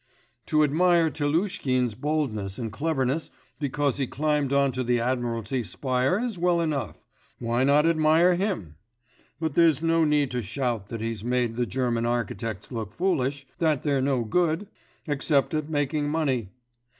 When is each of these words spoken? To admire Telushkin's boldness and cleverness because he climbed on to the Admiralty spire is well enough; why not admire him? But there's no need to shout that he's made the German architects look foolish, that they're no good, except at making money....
To 0.47 0.63
admire 0.63 1.11
Telushkin's 1.11 1.93
boldness 1.93 2.57
and 2.57 2.71
cleverness 2.71 3.29
because 3.59 3.97
he 3.97 4.07
climbed 4.07 4.51
on 4.51 4.71
to 4.71 4.83
the 4.83 4.99
Admiralty 4.99 5.61
spire 5.61 6.17
is 6.17 6.39
well 6.39 6.59
enough; 6.59 7.03
why 7.37 7.63
not 7.63 7.85
admire 7.85 8.33
him? 8.33 8.77
But 9.39 9.53
there's 9.53 9.83
no 9.83 10.03
need 10.03 10.31
to 10.31 10.41
shout 10.41 10.87
that 10.87 11.01
he's 11.01 11.23
made 11.23 11.55
the 11.55 11.67
German 11.67 12.07
architects 12.07 12.71
look 12.71 12.91
foolish, 12.93 13.45
that 13.59 13.83
they're 13.83 14.01
no 14.01 14.23
good, 14.23 14.67
except 15.05 15.53
at 15.53 15.69
making 15.69 16.09
money.... 16.09 16.49